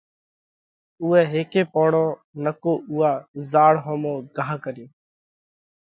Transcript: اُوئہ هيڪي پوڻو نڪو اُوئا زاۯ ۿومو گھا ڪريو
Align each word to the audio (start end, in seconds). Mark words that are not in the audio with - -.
اُوئہ 1.01 1.21
هيڪي 1.33 1.61
پوڻو 1.73 2.05
نڪو 2.43 2.73
اُوئا 2.91 3.11
زاۯ 3.51 3.73
ۿومو 3.83 4.13
گھا 4.37 4.53
ڪريو 4.63 4.87